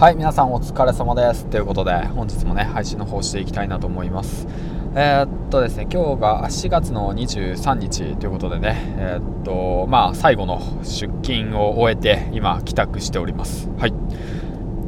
[0.00, 1.44] はい皆さんお疲れ様です。
[1.44, 4.46] ということで本日もね配信の方していきたいなと思います。
[4.94, 13.68] えー、っとですね今日が4月の23日ということでねえー、っとまあ最後の出勤を終えて今帰宅しております。
[13.76, 13.92] はい。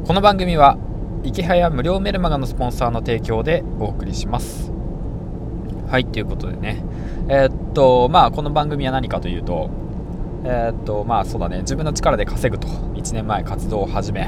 [0.07, 0.79] この番組は
[1.23, 4.71] 池早無料メルマガのスポンサーの提供でお送りします。
[5.91, 6.83] はいということでね。
[7.27, 9.69] えー、っとまあこの番組は何かというと
[10.43, 11.59] え、っとまあそうだね。
[11.59, 12.67] 自分の力で稼ぐと。
[12.67, 14.27] 1年前活動を始め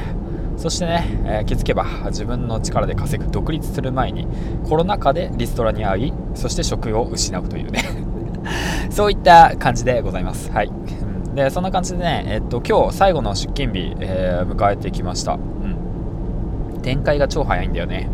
[0.57, 4.27] そしてね、えー、気づけば自分の力で稼ぐ独立する前に
[4.67, 7.83] コロナ禍でリストラに遭いそして職を失うというね。
[8.89, 10.51] そういった感じでございます。
[10.51, 10.71] はい。
[11.35, 18.09] でそんな感じでね、えっと、今日最後の出勤日、えー、迎えてきました、うん、展開が超早いんだよね、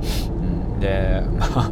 [0.74, 1.72] うん、で まあ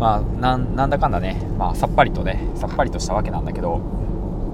[0.00, 3.80] まあなんだかんだね、まあ、さっぱりとねさっぱりとしたわけなんだけど、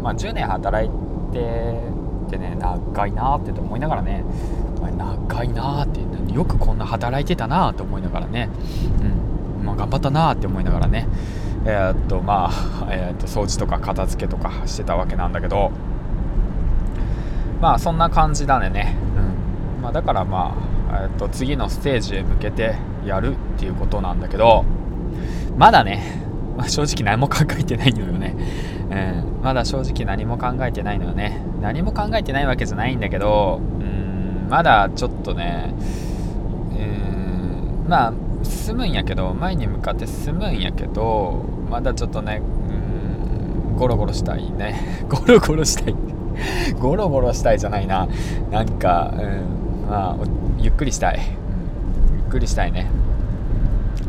[0.02, 0.90] まあ、10年働い
[1.32, 1.96] て
[2.28, 4.22] てね長いなって思いながらね
[4.80, 6.00] 長いなって
[6.32, 8.48] よくこんな働いてたなと思いながらね、
[9.58, 9.66] うん。
[9.66, 11.08] まあ、頑張ったなって思いながらね。
[11.64, 15.72] えー、っとまあ、えー、っと掃除とか片付けとかしてたわけなんだけど。
[17.60, 18.96] まあそんな感じだね、
[19.76, 19.82] うん。
[19.82, 20.54] まあ、だからま
[20.90, 24.64] あ、えー、っと次のステージへ向けてやるっていうことなんだけど。
[25.56, 26.02] まだね、
[26.56, 28.36] まあ、正直何も考えてないのよね、
[28.90, 28.94] う
[29.40, 31.40] ん、まだ正直何も考えてないのよね。
[31.62, 33.85] 何も考えてないわけじゃないんだけど、うん。
[34.48, 35.74] まだちょっとね、
[36.70, 38.12] うんまあ
[38.44, 44.80] 進むんやけど前に向かって進むんやけどまだちょっとねうんゴロゴロしたいね。
[45.08, 45.94] ゴロゴロしたい。
[46.80, 48.08] ゴロゴロしたいじゃないな。
[48.50, 50.16] なんか、うん、まあ
[50.58, 51.20] ゆっくりしたい、
[52.14, 52.86] ゆっくりしたいね。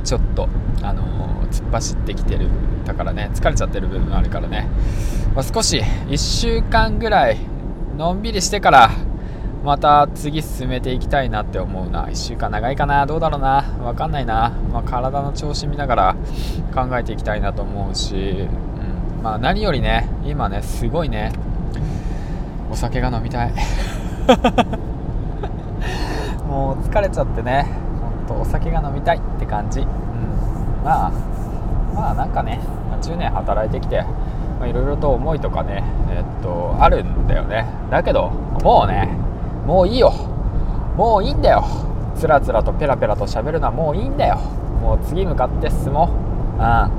[0.03, 0.47] ちょっと
[0.81, 1.05] あのー、
[1.51, 2.47] 突っ走ってきてる
[2.85, 3.29] だからね。
[3.33, 4.67] 疲れちゃってる部分あるからね、
[5.35, 7.37] まあ、少し1週間ぐらい
[7.97, 8.89] のんびりしてから
[9.67, 12.07] また次進めていきたいなって思うな。
[12.07, 13.05] 1週間長いかな。
[13.05, 13.63] どうだろうな。
[13.63, 16.15] 分かんないな、まあ、体の調子見ながら
[16.73, 19.21] 考えていきたいなと思うし、うん。
[19.21, 21.33] まあ、何よりね今ねすごいね。
[22.71, 23.51] お酒が飲みたい。
[26.47, 27.67] もう疲れちゃってね。
[28.01, 29.87] ほんとお酒が飲みたいって感じ、うん、
[30.85, 31.11] まあ
[31.93, 32.61] まあなんかね
[33.01, 34.05] 10年働いてきて
[34.65, 37.65] いろいろと思いとかねえっとあるんだよね。
[37.91, 38.31] だけど
[38.63, 39.26] もうね
[39.67, 40.13] もういいよ。
[40.95, 41.65] もういいんだよ。
[42.15, 44.37] つらつらとペラペラと喋るのはもういいんだよ。
[44.81, 46.09] もう次向かって進も
[46.57, 46.61] う。
[46.61, 46.91] うん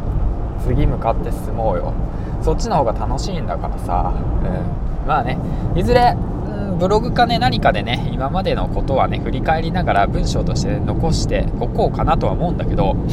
[0.67, 1.95] 次向かって進もうよ。
[2.43, 5.39] そっちの方が楽しいんだからさ、うん、まあね。
[5.77, 13.09] いずれ、うん、ブログかね何かでね今までのことはね振り返りながら文章として残しておこうかなとは思うんだけど、うん。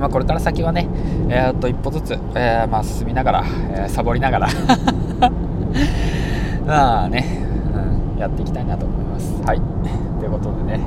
[0.00, 0.88] まあ、これから先はね、
[1.28, 4.48] えー、っと一歩ずつ、えー、まあ、進みながら、えー、サボりながら。
[6.64, 7.47] まあね。
[8.18, 9.42] やっていきたいなと思います。
[9.42, 9.60] はい
[10.18, 10.78] ということでね、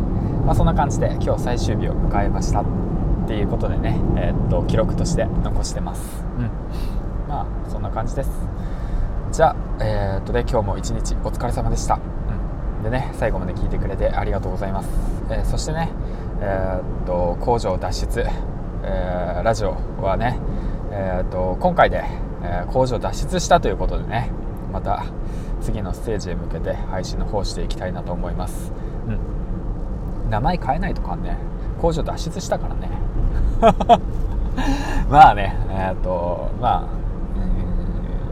[0.45, 2.65] まあ、そんな感じで今日最終日を迎えましたっ
[3.27, 6.23] ていうことでね、えー、っと記録として残してます。
[6.37, 6.49] うん
[7.27, 8.29] まあそんな感じです。
[9.31, 11.97] じゃあ、えー、っとね、今日も一日お疲れ様でした。
[12.77, 14.89] うん、でね、最後まで聞いてくれてありがとうございます。
[15.29, 15.89] えー、そしてね、
[16.41, 18.25] えー、っと工場脱出、
[18.83, 20.37] えー、ラジオはね、
[20.91, 22.03] えー、っと今回で、
[22.43, 24.31] え工場脱出したということでね、
[24.71, 25.03] また
[25.61, 28.71] 次のステージへ向けて配信の方していきたいなと思います、
[29.07, 31.51] うん、名前変えないとかね。
[31.81, 32.89] 工場脱出したからね。
[35.09, 36.85] まあねえっ、ー、とまあ、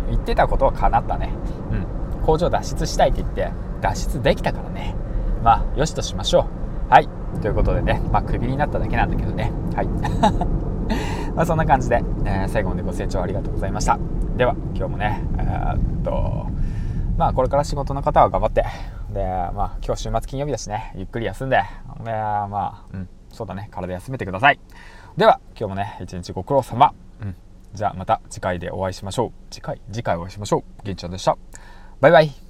[0.10, 1.32] 言ってたことは叶ったね、
[1.72, 3.52] うん、工場脱出したいって言って
[3.82, 4.96] 脱出できたからね。
[5.44, 6.42] まあよしとしましょ
[6.90, 6.94] う。
[6.94, 7.10] はい。
[7.42, 9.52] ということでねまあクビになっただけなんだけどね。
[9.76, 9.88] はい。
[11.36, 13.98] まあそんな感じで、えー、最後までご清聴ありがとうございました。
[14.40, 16.48] では今日もねえー、っと
[17.18, 18.64] まあこれから仕事の方は頑張って
[19.14, 19.22] で
[19.54, 24.60] まあ今日週末金曜日だしねゆっくり休んででまあうんそうだね体休めてください。
[25.18, 26.94] では今日もね一日ご苦労様。
[27.22, 27.36] うん
[27.74, 29.32] じゃあまた次回でお会いしましょう。
[29.52, 30.86] 次回次回お会いしましょう。
[30.86, 31.38] げんちゃんでした。
[32.00, 32.49] バイバイ。